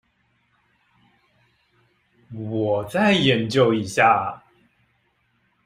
[2.33, 4.43] 我再研究一下